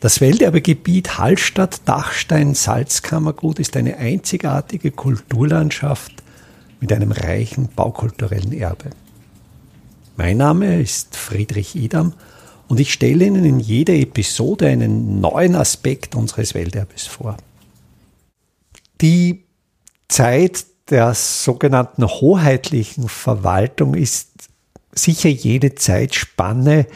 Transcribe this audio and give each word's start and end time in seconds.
Das 0.00 0.20
Welterbegebiet 0.20 1.18
Hallstatt-Dachstein-Salzkammergut 1.18 3.58
ist 3.58 3.76
eine 3.76 3.96
einzigartige 3.96 4.92
Kulturlandschaft 4.92 6.12
mit 6.78 6.92
einem 6.92 7.10
reichen 7.10 7.68
baukulturellen 7.74 8.52
Erbe. 8.52 8.90
Mein 10.16 10.36
Name 10.36 10.80
ist 10.80 11.16
Friedrich 11.16 11.74
Idam 11.74 12.12
und 12.68 12.78
ich 12.78 12.92
stelle 12.92 13.24
Ihnen 13.24 13.44
in 13.44 13.58
jeder 13.58 13.94
Episode 13.94 14.68
einen 14.68 15.20
neuen 15.20 15.56
Aspekt 15.56 16.14
unseres 16.14 16.54
Welterbes 16.54 17.08
vor. 17.08 17.36
Die 19.00 19.46
Zeit 20.06 20.64
der 20.90 21.12
sogenannten 21.14 22.06
hoheitlichen 22.06 23.08
Verwaltung 23.08 23.94
ist 23.94 24.48
sicher 24.92 25.28
jede 25.28 25.74
Zeitspanne, 25.74 26.86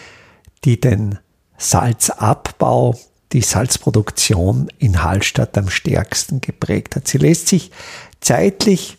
die 0.64 0.78
den 0.78 1.18
Salzabbau, 1.62 2.98
die 3.32 3.40
Salzproduktion 3.40 4.68
in 4.78 5.02
Hallstatt 5.02 5.56
am 5.56 5.70
stärksten 5.70 6.40
geprägt 6.40 6.96
hat. 6.96 7.08
Sie 7.08 7.18
lässt 7.18 7.48
sich 7.48 7.70
zeitlich 8.20 8.98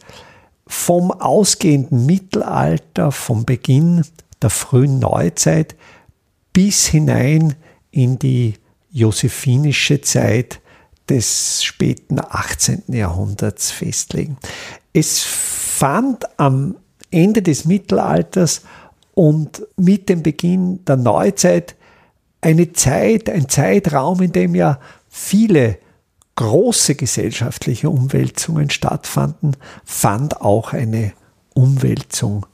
vom 0.65 1.11
ausgehenden 1.11 2.05
Mittelalter, 2.05 3.11
vom 3.11 3.45
Beginn 3.45 4.05
der 4.41 4.49
frühen 4.49 4.99
Neuzeit 4.99 5.75
bis 6.53 6.87
hinein 6.87 7.55
in 7.91 8.17
die 8.17 8.55
josephinische 8.91 10.01
Zeit 10.01 10.61
des 11.09 11.63
späten 11.63 12.19
18. 12.19 12.83
Jahrhunderts 12.87 13.71
festlegen. 13.71 14.37
Es 14.93 15.19
fand 15.19 16.39
am 16.39 16.75
Ende 17.11 17.41
des 17.41 17.65
Mittelalters 17.65 18.61
und 19.13 19.63
mit 19.75 20.09
dem 20.09 20.23
Beginn 20.23 20.83
der 20.85 20.95
Neuzeit 20.95 21.75
eine 22.43 22.73
Zeit, 22.73 23.29
ein 23.29 23.47
Zeitraum, 23.49 24.21
in 24.21 24.31
dem 24.31 24.55
ja 24.55 24.79
viele 25.09 25.77
große 26.35 26.95
gesellschaftliche 26.95 27.89
Umwälzungen 27.89 28.69
stattfanden, 28.69 29.55
fand 29.85 30.41
auch 30.41 30.73
eine 30.73 31.13
Umwälzung 31.53 32.45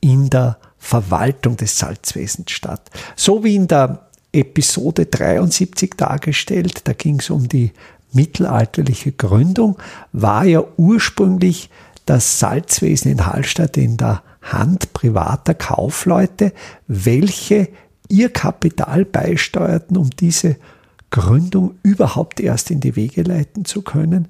in 0.00 0.28
der 0.28 0.58
Verwaltung 0.78 1.56
des 1.56 1.78
Salzwesens 1.78 2.50
statt. 2.50 2.90
So 3.16 3.44
wie 3.44 3.56
in 3.56 3.68
der 3.68 4.08
Episode 4.32 5.06
73 5.06 5.94
dargestellt, 5.96 6.82
da 6.84 6.92
ging 6.92 7.20
es 7.20 7.30
um 7.30 7.48
die 7.48 7.72
mittelalterliche 8.12 9.12
Gründung, 9.12 9.78
war 10.12 10.44
ja 10.44 10.62
ursprünglich 10.76 11.70
das 12.06 12.38
Salzwesen 12.38 13.12
in 13.12 13.26
Hallstatt 13.26 13.76
in 13.76 13.96
der 13.96 14.22
Hand 14.42 14.92
privater 14.92 15.54
Kaufleute, 15.54 16.52
welche 16.86 17.68
ihr 18.08 18.30
Kapital 18.30 19.04
beisteuerten, 19.04 19.96
um 19.96 20.10
diese 20.10 20.56
Gründung 21.10 21.78
überhaupt 21.82 22.40
erst 22.40 22.70
in 22.70 22.80
die 22.80 22.96
Wege 22.96 23.22
leiten 23.22 23.64
zu 23.64 23.82
können. 23.82 24.28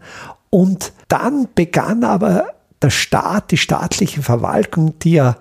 Und 0.50 0.92
dann 1.08 1.48
begann 1.54 2.04
aber 2.04 2.46
der 2.80 2.90
Staat, 2.90 3.50
die 3.50 3.56
staatliche 3.56 4.22
Verwaltung, 4.22 4.98
die 5.00 5.12
ja 5.12 5.36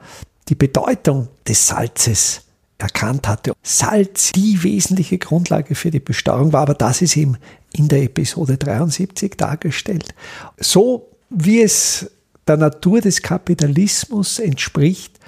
die 0.49 0.55
Bedeutung 0.55 1.27
des 1.47 1.67
Salzes 1.67 2.41
erkannt 2.77 3.27
hatte. 3.27 3.53
Salz 3.63 4.31
die 4.31 4.61
wesentliche 4.63 5.17
Grundlage 5.17 5.75
für 5.75 5.91
die 5.91 5.99
Besteuerung 5.99 6.53
war, 6.53 6.61
aber 6.61 6.73
das 6.73 7.01
ist 7.01 7.17
eben 7.17 7.37
in 7.73 7.87
der 7.87 8.03
Episode 8.03 8.57
73 8.57 9.35
dargestellt. 9.35 10.13
So 10.57 11.09
wie 11.29 11.61
es 11.61 12.09
der 12.47 12.57
Natur 12.57 13.01
des 13.01 13.21
Kapitalismus 13.21 14.39
entspricht, 14.39 15.19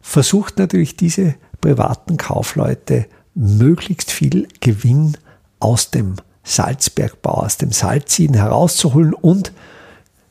versucht 0.00 0.58
natürlich 0.58 0.96
diese 0.96 1.36
privaten 1.60 2.16
Kaufleute 2.16 3.06
möglichst 3.34 4.10
viel 4.10 4.48
Gewinn 4.60 5.16
aus 5.58 5.90
dem 5.90 6.16
Salzbergbau, 6.42 7.44
aus 7.44 7.58
dem 7.58 7.72
Salziehen 7.72 8.34
herauszuholen. 8.34 9.14
Und 9.14 9.52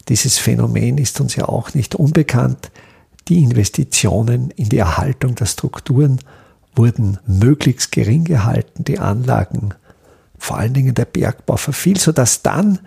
dieses 0.10 0.38
Phänomen 0.38 0.98
ist 0.98 1.20
uns 1.22 1.36
ja 1.36 1.46
auch 1.48 1.74
nicht 1.74 1.96
unbekannt. 1.96 2.72
Die 3.28 3.44
Investitionen 3.44 4.52
in 4.52 4.70
die 4.70 4.78
Erhaltung 4.78 5.36
der 5.36 5.46
Strukturen 5.46 6.20
wurden 6.76 7.20
möglichst 7.28 7.92
gering 7.92 8.24
gehalten, 8.24 8.84
die 8.84 9.00
Anlagen, 9.00 9.74
vor 10.38 10.58
allen 10.58 10.74
Dingen 10.74 10.96
der 10.96 11.06
Bergbau 11.06 11.58
verfiel, 11.58 12.00
sodass 12.00 12.42
dann 12.42 12.80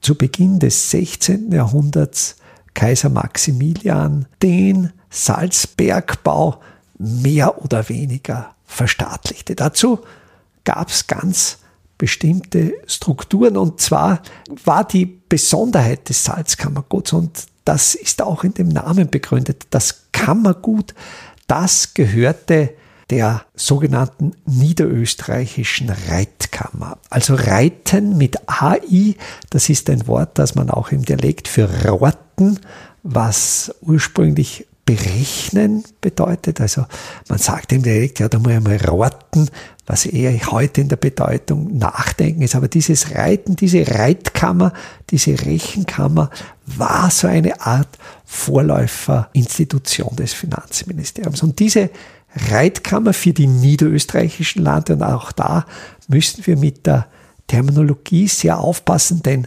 zu 0.00 0.16
Beginn 0.16 0.58
des 0.58 0.90
16. 0.90 1.52
Jahrhunderts 1.52 2.36
Kaiser 2.74 3.08
Maximilian 3.08 4.26
den 4.42 4.92
Salzbergbau 5.10 6.60
mehr 7.00 7.62
oder 7.62 7.88
weniger 7.88 8.54
verstaatlichte. 8.66 9.56
Dazu 9.56 10.00
gab 10.64 10.90
es 10.90 11.06
ganz 11.06 11.58
bestimmte 11.96 12.74
Strukturen 12.86 13.56
und 13.56 13.80
zwar 13.80 14.22
war 14.64 14.86
die 14.86 15.06
Besonderheit 15.06 16.08
des 16.08 16.24
Salzkammerguts 16.24 17.12
und 17.12 17.46
das 17.64 17.94
ist 17.94 18.22
auch 18.22 18.44
in 18.44 18.54
dem 18.54 18.68
Namen 18.68 19.08
begründet. 19.10 19.66
Das 19.70 20.06
Kammergut, 20.12 20.94
das 21.46 21.94
gehörte 21.94 22.74
der 23.08 23.44
sogenannten 23.54 24.32
niederösterreichischen 24.46 25.90
Reitkammer. 25.90 26.98
Also 27.08 27.34
Reiten 27.34 28.16
mit 28.16 28.38
AI, 28.48 29.16
das 29.50 29.68
ist 29.68 29.90
ein 29.90 30.06
Wort, 30.06 30.38
das 30.38 30.54
man 30.54 30.70
auch 30.70 30.92
im 30.92 31.04
Dialekt 31.04 31.48
für 31.48 31.88
Rotten, 31.88 32.60
was 33.02 33.74
ursprünglich 33.80 34.66
berechnen 34.90 35.84
bedeutet. 36.00 36.60
Also 36.60 36.84
man 37.28 37.38
sagt 37.38 37.72
im 37.72 37.82
Dialekt, 37.82 38.18
ja, 38.18 38.28
da 38.28 38.40
muss 38.40 38.52
ich 38.52 38.60
mal 38.60 38.76
raten, 38.76 39.48
was 39.86 40.04
eher 40.04 40.32
heute 40.50 40.80
in 40.80 40.88
der 40.88 40.96
Bedeutung 40.96 41.78
nachdenken 41.78 42.42
ist. 42.42 42.56
Aber 42.56 42.66
dieses 42.66 43.14
Reiten, 43.14 43.54
diese 43.54 43.86
Reitkammer, 43.86 44.72
diese 45.10 45.32
Rechenkammer 45.46 46.30
war 46.66 47.10
so 47.10 47.28
eine 47.28 47.60
Art 47.60 47.88
Vorläuferinstitution 48.24 50.16
des 50.16 50.32
Finanzministeriums. 50.32 51.42
Und 51.44 51.60
diese 51.60 51.90
Reitkammer 52.50 53.12
für 53.12 53.32
die 53.32 53.46
niederösterreichischen 53.46 54.64
Lande, 54.64 54.94
und 54.94 55.02
auch 55.04 55.30
da 55.30 55.66
müssen 56.08 56.46
wir 56.46 56.56
mit 56.56 56.86
der 56.86 57.06
Terminologie 57.46 58.26
sehr 58.26 58.58
aufpassen, 58.58 59.22
denn 59.22 59.46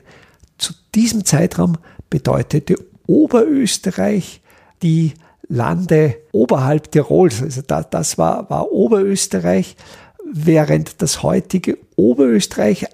zu 0.58 0.74
diesem 0.96 1.26
Zeitraum 1.26 1.78
bedeutete 2.10 2.78
Oberösterreich 3.08 4.40
die 4.82 5.14
Lande 5.48 6.18
oberhalb 6.32 6.92
Tirols. 6.92 7.42
Also 7.42 7.62
da, 7.66 7.84
das 7.84 8.18
war, 8.18 8.50
war 8.50 8.72
Oberösterreich, 8.72 9.76
während 10.32 11.02
das 11.02 11.24
heutige 11.24 11.78
Oberösterreich 11.96 12.88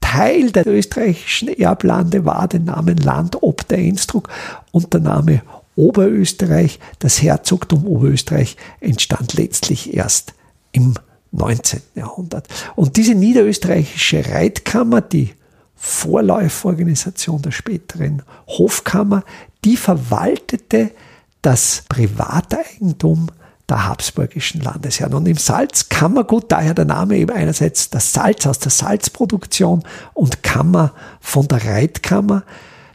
Teil 0.00 0.52
der 0.52 0.66
österreichischen 0.66 1.48
Erblande 1.48 2.24
war, 2.24 2.46
den 2.48 2.64
Namen 2.64 2.96
Land 2.96 3.42
ob 3.42 3.66
der 3.68 3.78
Innsbruck 3.78 4.28
und 4.70 4.92
der 4.92 5.00
Name 5.00 5.42
Oberösterreich, 5.74 6.78
das 7.00 7.20
Herzogtum 7.20 7.86
Oberösterreich 7.86 8.56
entstand 8.80 9.34
letztlich 9.34 9.94
erst 9.94 10.32
im 10.72 10.94
19. 11.32 11.82
Jahrhundert. 11.94 12.48
Und 12.76 12.96
diese 12.96 13.14
niederösterreichische 13.14 14.24
Reitkammer, 14.30 15.02
die 15.02 15.34
Vorläuforganisation 15.74 17.42
der 17.42 17.50
späteren 17.50 18.22
Hofkammer, 18.46 19.22
die 19.64 19.76
verwaltete 19.76 20.92
das 21.46 21.84
Privateigentum 21.88 23.28
der 23.68 23.86
habsburgischen 23.86 24.62
Landesherren. 24.62 25.14
Und 25.14 25.28
im 25.28 25.36
Salzkammergut, 25.36 26.50
daher 26.50 26.74
der 26.74 26.86
Name 26.86 27.16
eben 27.18 27.30
einerseits 27.30 27.88
das 27.88 28.12
Salz 28.12 28.48
aus 28.48 28.58
der 28.58 28.72
Salzproduktion 28.72 29.84
und 30.12 30.42
Kammer 30.42 30.92
von 31.20 31.46
der 31.46 31.64
Reitkammer, 31.64 32.42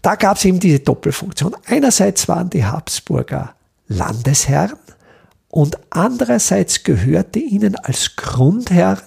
da 0.02 0.16
gab 0.16 0.36
es 0.36 0.44
eben 0.44 0.60
diese 0.60 0.80
Doppelfunktion. 0.80 1.56
Einerseits 1.66 2.28
waren 2.28 2.50
die 2.50 2.66
Habsburger 2.66 3.54
Landesherren 3.88 4.80
und 5.48 5.78
andererseits 5.90 6.84
gehörte 6.84 7.40
ihnen 7.40 7.78
als 7.78 8.18
Grundherrn 8.18 9.00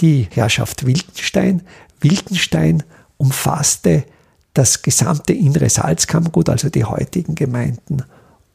die 0.00 0.26
Herrschaft 0.30 0.86
Wildenstein. 0.86 1.60
Wildenstein 2.00 2.82
umfasste 3.18 4.04
das 4.54 4.80
gesamte 4.80 5.34
innere 5.34 5.68
Salzkammergut, 5.68 6.48
also 6.48 6.70
die 6.70 6.84
heutigen 6.84 7.34
Gemeinden 7.34 8.04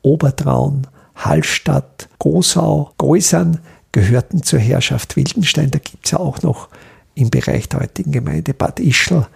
Obertraun, 0.01 0.87
Hallstatt, 1.15 2.07
Gosau, 2.19 2.91
Geusern 2.97 3.59
gehörten 3.91 4.43
zur 4.43 4.59
Herrschaft 4.59 5.15
Wildenstein. 5.15 5.71
Da 5.71 5.79
gibt 5.79 6.05
es 6.05 6.11
ja 6.11 6.19
auch 6.19 6.41
noch 6.41 6.69
im 7.15 7.29
Bereich 7.29 7.67
der 7.69 7.81
heutigen 7.81 8.11
Gemeinde 8.11 8.53
Bad 8.53 8.79
Ischl 8.79 9.27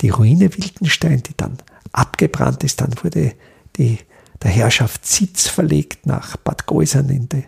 die 0.00 0.10
Ruine 0.10 0.52
Wildenstein, 0.56 1.22
die 1.22 1.36
dann 1.36 1.58
abgebrannt 1.92 2.64
ist. 2.64 2.80
Dann 2.80 2.94
wurde 3.02 3.32
die, 3.76 3.98
der 4.42 4.50
Herrschaftssitz 4.50 5.48
verlegt 5.48 6.06
nach 6.06 6.36
Bad 6.36 6.66
Geusern 6.66 7.08
in 7.08 7.28
die 7.28 7.44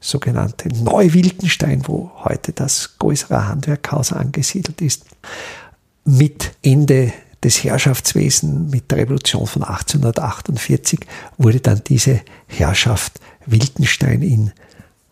sogenannte 0.00 0.68
Neu-Wildenstein, 0.68 1.82
wo 1.86 2.10
heute 2.24 2.52
das 2.52 2.98
Geuserer 2.98 3.48
Handwerkhaus 3.48 4.12
angesiedelt 4.12 4.80
ist. 4.82 5.06
Mit 6.04 6.52
Ende 6.62 7.12
des 7.44 7.62
Herrschaftswesens 7.62 8.72
mit 8.72 8.90
der 8.90 8.98
Revolution 8.98 9.46
von 9.46 9.62
1848 9.62 11.00
wurde 11.38 11.60
dann 11.60 11.82
diese 11.86 12.20
Herrschaft 12.46 13.20
Wildenstein 13.46 14.22
in 14.22 14.52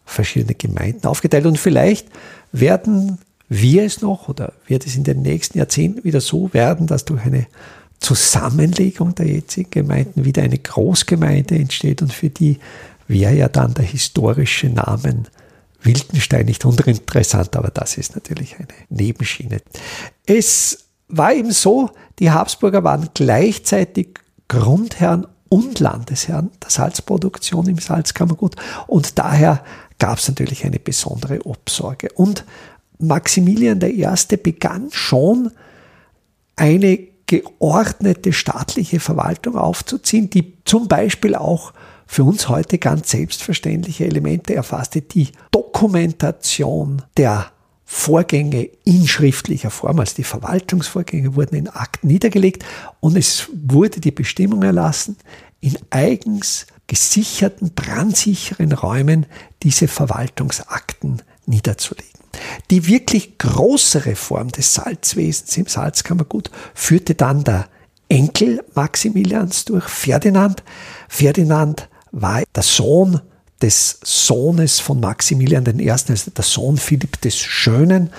verschiedene 0.04 0.54
Gemeinden 0.54 1.06
aufgeteilt. 1.06 1.46
Und 1.46 1.58
vielleicht 1.58 2.08
werden 2.50 3.18
wir 3.48 3.84
es 3.84 4.00
noch 4.00 4.28
oder 4.28 4.54
wird 4.66 4.86
es 4.86 4.96
in 4.96 5.04
den 5.04 5.22
nächsten 5.22 5.58
Jahrzehnten 5.58 6.04
wieder 6.04 6.20
so 6.20 6.52
werden, 6.54 6.86
dass 6.86 7.04
durch 7.04 7.24
eine 7.24 7.46
Zusammenlegung 8.00 9.14
der 9.14 9.26
jetzigen 9.26 9.70
Gemeinden 9.70 10.24
wieder 10.24 10.42
eine 10.42 10.58
Großgemeinde 10.58 11.54
entsteht 11.54 12.02
und 12.02 12.12
für 12.12 12.30
die 12.30 12.58
wäre 13.06 13.34
ja 13.34 13.48
dann 13.48 13.74
der 13.74 13.84
historische 13.84 14.68
Namen 14.68 15.28
Wildenstein 15.82 16.46
nicht 16.46 16.64
uninteressant, 16.64 17.54
aber 17.56 17.68
das 17.68 17.98
ist 17.98 18.14
natürlich 18.14 18.56
eine 18.56 18.68
Nebenschiene. 18.88 19.60
Es 20.26 20.86
war 21.08 21.34
eben 21.34 21.52
so, 21.52 21.90
die 22.18 22.30
Habsburger 22.30 22.84
waren 22.84 23.08
gleichzeitig 23.14 24.20
Grundherren 24.48 25.26
und 25.48 25.80
Landesherren 25.80 26.50
der 26.62 26.70
Salzproduktion 26.70 27.66
im 27.68 27.78
Salzkammergut 27.78 28.56
und 28.86 29.18
daher 29.18 29.62
gab 29.98 30.18
es 30.18 30.28
natürlich 30.28 30.64
eine 30.64 30.78
besondere 30.78 31.44
Obsorge. 31.46 32.08
Und 32.14 32.44
Maximilian 32.98 33.80
I. 33.82 34.06
begann 34.42 34.88
schon 34.90 35.50
eine 36.56 36.98
geordnete 37.26 38.32
staatliche 38.32 39.00
Verwaltung 39.00 39.56
aufzuziehen, 39.56 40.28
die 40.30 40.58
zum 40.64 40.88
Beispiel 40.88 41.34
auch 41.34 41.72
für 42.06 42.24
uns 42.24 42.48
heute 42.48 42.78
ganz 42.78 43.10
selbstverständliche 43.10 44.04
Elemente 44.04 44.54
erfasste. 44.54 45.00
Die 45.00 45.28
Dokumentation 45.50 47.02
der 47.16 47.50
Vorgänge 47.94 48.70
in 48.84 49.06
schriftlicher 49.06 49.70
Form, 49.70 50.00
also 50.00 50.14
die 50.16 50.24
Verwaltungsvorgänge 50.24 51.36
wurden 51.36 51.54
in 51.56 51.68
Akten 51.68 52.06
niedergelegt 52.06 52.64
und 53.00 53.18
es 53.18 53.50
wurde 53.52 54.00
die 54.00 54.10
Bestimmung 54.10 54.62
erlassen, 54.62 55.18
in 55.60 55.76
eigens 55.90 56.66
gesicherten, 56.86 57.72
brandsicheren 57.74 58.72
Räumen 58.72 59.26
diese 59.62 59.88
Verwaltungsakten 59.88 61.20
niederzulegen. 61.44 62.08
Die 62.70 62.86
wirklich 62.86 63.36
große 63.36 64.06
Reform 64.06 64.48
des 64.48 64.72
Salzwesens 64.72 65.54
im 65.58 65.66
Salzkammergut 65.66 66.50
führte 66.74 67.14
dann 67.14 67.44
der 67.44 67.68
Enkel 68.08 68.64
Maximilians 68.74 69.66
durch, 69.66 69.84
Ferdinand. 69.84 70.64
Ferdinand 71.10 71.90
war 72.10 72.42
der 72.56 72.62
Sohn 72.62 73.20
des 73.62 74.00
Sohnes 74.02 74.80
von 74.80 75.00
Maximilian 75.00 75.64
I., 75.78 75.90
also 75.90 76.30
der 76.30 76.44
Sohn 76.44 76.76
Philipp 76.76 77.20
des 77.20 77.36
Schönen 77.38 78.10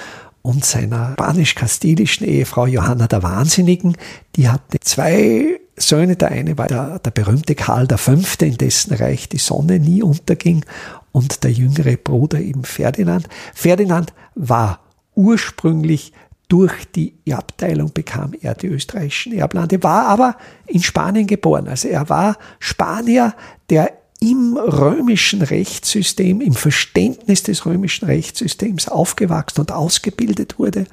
und 0.42 0.66
seiner 0.66 1.14
spanisch-kastilischen 1.14 2.26
Ehefrau 2.28 2.66
Johanna 2.66 3.08
der 3.08 3.24
Wahnsinnigen. 3.24 3.96
Die 4.36 4.50
hatte 4.50 4.80
zwei 4.80 5.60
Söhne. 5.78 6.16
Der 6.16 6.30
eine 6.30 6.58
war 6.58 6.68
der, 6.68 7.00
der 7.00 7.12
berühmte 7.12 7.56
Karl 7.56 7.88
V., 7.88 8.14
in 8.42 8.58
dessen 8.58 8.94
Reich 8.94 9.30
die 9.30 9.38
Sonne 9.38 9.80
nie 9.80 10.02
unterging, 10.02 10.66
und 11.12 11.44
der 11.44 11.52
jüngere 11.52 11.96
Bruder 11.96 12.40
eben 12.40 12.64
Ferdinand. 12.64 13.30
Ferdinand 13.54 14.14
war 14.34 14.80
ursprünglich 15.14 16.12
durch 16.48 16.86
die 16.92 17.16
Erbteilung 17.26 17.92
bekam 17.94 18.34
er 18.42 18.54
die 18.54 18.68
österreichischen 18.68 19.34
Erblande, 19.34 19.82
war 19.82 20.08
aber 20.08 20.36
in 20.68 20.84
Spanien 20.84 21.26
geboren. 21.26 21.68
Also 21.68 21.88
er 21.88 22.10
war 22.10 22.38
Spanier, 22.60 23.34
der 23.70 23.92
im 24.24 24.56
römischen 24.56 25.42
Rechtssystem, 25.42 26.40
im 26.40 26.54
Verständnis 26.54 27.44
des 27.44 27.66
römischen 27.66 28.06
Rechtssystems 28.06 28.88
aufgewachsen 28.88 29.60
und 29.60 29.74
ausgebildet 29.74 30.58
wurde, 30.58 30.86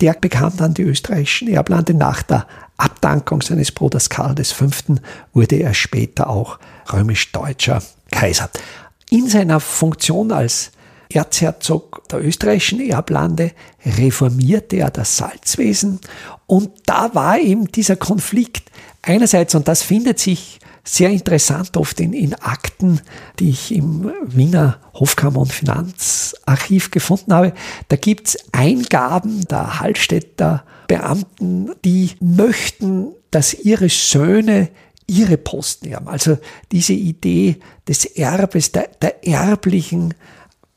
der 0.00 0.12
bekam 0.12 0.56
dann 0.56 0.72
die 0.72 0.82
österreichischen 0.82 1.48
Erblande. 1.48 1.94
Nach 1.94 2.22
der 2.22 2.46
Abdankung 2.76 3.42
seines 3.42 3.72
Bruders 3.72 4.08
Karl 4.08 4.36
V. 4.36 4.66
wurde 5.32 5.56
er 5.56 5.74
später 5.74 6.30
auch 6.30 6.60
römisch-deutscher 6.92 7.82
Kaiser. 8.12 8.50
In 9.10 9.28
seiner 9.28 9.58
Funktion 9.58 10.30
als 10.30 10.70
Erzherzog 11.12 12.08
der 12.08 12.24
österreichischen 12.24 12.80
Erblande 12.80 13.50
reformierte 13.84 14.76
er 14.76 14.90
das 14.90 15.16
Salzwesen 15.16 15.98
und 16.46 16.70
da 16.86 17.12
war 17.16 17.40
eben 17.40 17.66
dieser 17.66 17.96
Konflikt 17.96 18.70
einerseits, 19.02 19.56
und 19.56 19.66
das 19.66 19.82
findet 19.82 20.20
sich 20.20 20.60
sehr 20.86 21.10
interessant 21.10 21.76
oft 21.76 22.00
in, 22.00 22.12
in 22.12 22.34
Akten, 22.34 23.00
die 23.38 23.50
ich 23.50 23.74
im 23.74 24.12
Wiener 24.24 24.78
Hofkammer- 24.94 25.40
und 25.40 25.52
Finanzarchiv 25.52 26.90
gefunden 26.90 27.34
habe. 27.34 27.52
Da 27.88 27.96
gibt 27.96 28.28
es 28.28 28.38
Eingaben 28.52 29.46
der 29.48 29.80
Hallstätter 29.80 30.64
Beamten, 30.86 31.70
die 31.84 32.12
möchten, 32.20 33.08
dass 33.30 33.52
ihre 33.52 33.88
Söhne 33.88 34.70
ihre 35.08 35.36
Posten 35.36 35.94
haben. 35.94 36.08
Also 36.08 36.38
diese 36.72 36.92
Idee 36.92 37.56
des 37.88 38.04
Erbes, 38.04 38.72
der, 38.72 38.88
der 39.00 39.26
erblichen 39.26 40.14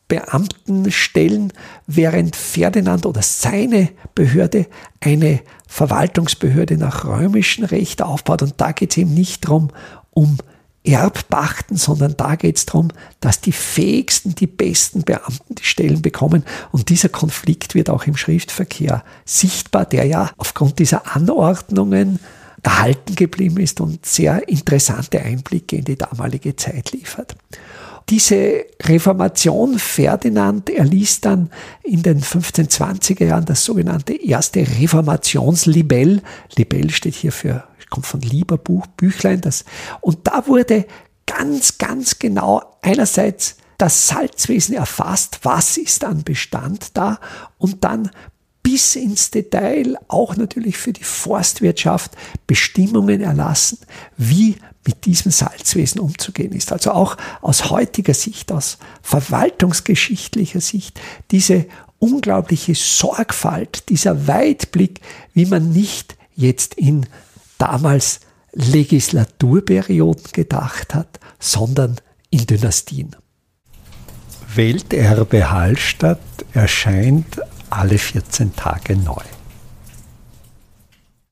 Beamtenstellen, 0.08 1.54
während 1.88 2.36
Ferdinand 2.36 3.06
oder 3.06 3.22
seine 3.22 3.90
Behörde 4.16 4.68
eine 5.00 5.42
Verwaltungsbehörde 5.69 6.77
nach 6.77 7.06
römischem 7.06 7.63
Recht 7.63 8.01
aufbaut. 8.01 8.42
Und 8.42 8.56
da 8.57 8.71
geht 8.71 8.92
es 8.92 8.98
eben 8.98 9.13
nicht 9.13 9.45
darum, 9.45 9.69
um 10.10 10.38
Erbpachten, 10.83 11.77
sondern 11.77 12.18
da 12.18 12.36
geht 12.36 12.57
es 12.57 12.66
darum, 12.66 12.89
dass 13.19 13.39
die 13.39 13.51
fähigsten, 13.51 14.33
die 14.33 14.48
besten 14.48 15.04
Beamten 15.04 15.56
die 15.56 15.63
Stellen 15.63 16.01
bekommen. 16.01 16.44
Und 16.71 16.89
dieser 16.89 17.10
Konflikt 17.10 17.75
wird 17.75 17.89
auch 17.89 18.06
im 18.06 18.18
Schriftverkehr 18.18 19.04
sichtbar, 19.25 19.86
der 19.86 20.06
ja 20.06 20.31
aufgrund 20.38 20.80
dieser 20.80 21.16
Anordnungen 21.16 22.19
erhalten 22.63 23.15
geblieben 23.15 23.57
ist 23.57 23.80
und 23.80 24.06
sehr 24.06 24.50
interessante 24.50 25.22
Einblicke 25.22 25.77
in 25.77 25.86
die 25.86 25.98
damalige 25.98 26.56
Zeit 26.56 26.92
liefert. 26.92 27.36
Diese 28.10 28.66
Reformation 28.82 29.78
Ferdinand 29.78 30.70
erließ 30.70 31.22
dann 31.22 31.52
in 31.84 32.02
den 32.02 32.22
1520er 32.22 33.26
Jahren 33.26 33.46
das 33.46 33.64
sogenannte 33.64 34.14
erste 34.16 34.62
Reformationslibell. 34.62 36.24
Libell 36.56 36.90
steht 36.90 37.14
hier 37.14 37.32
für, 37.32 37.66
kommt 37.92 38.08
von 38.08 38.22
Lieberbuch, 38.22 38.88
Büchlein. 38.88 39.42
Das, 39.42 39.64
und 40.02 40.28
da 40.28 40.48
wurde 40.48 40.88
ganz, 41.28 41.78
ganz 41.78 42.18
genau 42.18 42.64
einerseits 42.82 43.58
das 43.78 44.08
Salzwesen 44.08 44.76
erfasst, 44.76 45.40
was 45.44 45.78
ist 45.78 46.04
an 46.04 46.24
Bestand 46.24 46.98
da 46.98 47.20
und 47.60 47.84
dann 47.84 48.10
bis 48.64 48.96
ins 48.96 49.32
Detail 49.32 49.98
auch 50.08 50.36
natürlich 50.36 50.78
für 50.78 50.94
die 50.94 51.04
Forstwirtschaft 51.04 52.12
Bestimmungen 52.46 53.22
erlassen, 53.22 53.80
wie 54.18 54.58
mit 54.89 55.06
diesem 55.06 55.31
Salzwesen 55.31 56.01
umzugehen 56.01 56.51
ist. 56.51 56.71
Also 56.71 56.91
auch 56.91 57.15
aus 57.41 57.69
heutiger 57.69 58.15
Sicht, 58.15 58.51
aus 58.51 58.80
verwaltungsgeschichtlicher 59.03 60.62
Sicht, 60.62 61.00
diese 61.30 61.68
unglaubliche 62.00 62.74
Sorgfalt, 62.74 63.89
dieser 63.89 64.27
Weitblick, 64.27 65.01
wie 65.34 65.46
man 65.46 65.72
nicht 65.72 66.17
jetzt 66.36 66.74
in 66.74 67.05
damals 67.60 68.22
Legislaturperioden 68.53 70.31
gedacht 70.34 70.96
hat, 70.96 71.19
sondern 71.38 71.98
in 72.31 72.48
Dynastien. 72.48 73.15
Welterbe 74.55 75.51
Hallstatt 75.51 76.19
erscheint 76.53 77.39
alle 77.69 78.00
14 78.00 78.55
Tage 78.55 78.96
neu. 78.96 79.22